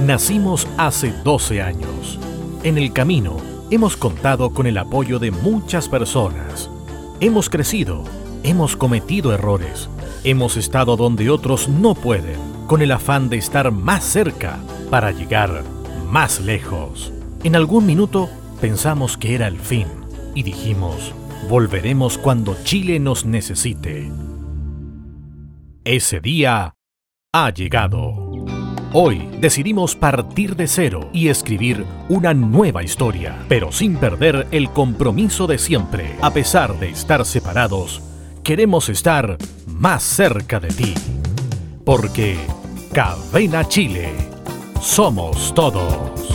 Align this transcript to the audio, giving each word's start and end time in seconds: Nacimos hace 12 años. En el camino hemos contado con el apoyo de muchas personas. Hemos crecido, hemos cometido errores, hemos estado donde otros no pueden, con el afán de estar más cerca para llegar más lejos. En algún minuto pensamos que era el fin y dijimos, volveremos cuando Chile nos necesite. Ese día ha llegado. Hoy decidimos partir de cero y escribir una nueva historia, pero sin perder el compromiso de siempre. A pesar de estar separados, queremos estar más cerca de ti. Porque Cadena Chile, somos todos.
Nacimos 0.00 0.66
hace 0.76 1.12
12 1.22 1.62
años. 1.62 2.18
En 2.64 2.78
el 2.78 2.92
camino 2.92 3.36
hemos 3.70 3.96
contado 3.96 4.50
con 4.50 4.66
el 4.66 4.76
apoyo 4.76 5.20
de 5.20 5.30
muchas 5.30 5.88
personas. 5.88 6.68
Hemos 7.20 7.48
crecido, 7.48 8.02
hemos 8.42 8.76
cometido 8.76 9.32
errores, 9.32 9.88
hemos 10.24 10.56
estado 10.56 10.96
donde 10.96 11.30
otros 11.30 11.68
no 11.68 11.94
pueden, 11.94 12.38
con 12.66 12.82
el 12.82 12.90
afán 12.90 13.28
de 13.28 13.36
estar 13.36 13.70
más 13.70 14.02
cerca 14.02 14.58
para 14.90 15.12
llegar 15.12 15.62
más 16.10 16.40
lejos. 16.40 17.12
En 17.44 17.54
algún 17.54 17.86
minuto 17.86 18.28
pensamos 18.60 19.16
que 19.16 19.36
era 19.36 19.46
el 19.46 19.58
fin 19.58 19.86
y 20.34 20.42
dijimos, 20.42 21.14
volveremos 21.48 22.18
cuando 22.18 22.56
Chile 22.64 22.98
nos 22.98 23.24
necesite. 23.24 24.10
Ese 25.84 26.18
día 26.18 26.74
ha 27.32 27.50
llegado. 27.50 28.33
Hoy 28.96 29.28
decidimos 29.40 29.96
partir 29.96 30.54
de 30.54 30.68
cero 30.68 31.10
y 31.12 31.26
escribir 31.26 31.84
una 32.08 32.32
nueva 32.32 32.84
historia, 32.84 33.36
pero 33.48 33.72
sin 33.72 33.96
perder 33.96 34.46
el 34.52 34.70
compromiso 34.70 35.48
de 35.48 35.58
siempre. 35.58 36.14
A 36.22 36.30
pesar 36.30 36.78
de 36.78 36.90
estar 36.90 37.24
separados, 37.24 38.00
queremos 38.44 38.88
estar 38.88 39.36
más 39.66 40.04
cerca 40.04 40.60
de 40.60 40.68
ti. 40.68 40.94
Porque 41.84 42.36
Cadena 42.92 43.66
Chile, 43.66 44.10
somos 44.80 45.52
todos. 45.56 46.33